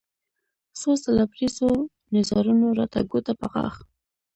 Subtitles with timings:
[0.79, 1.69] سوز د لبرېزو
[2.13, 3.75] نيزارونو راته ګوته په غاښ